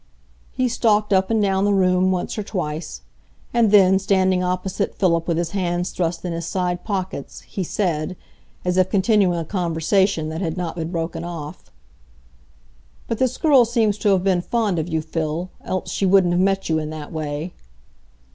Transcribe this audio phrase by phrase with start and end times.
[0.51, 3.01] He stalked up and down the room once or twice,
[3.53, 8.15] and then, standing opposite Philip with his hands thrust in his side pockets, he said,
[8.65, 11.69] as if continuing a conversation that had not been broken off,—
[13.07, 16.41] "But this girl seems to have been fond of you, Phil, else she wouldn't have
[16.41, 17.53] met you in that way."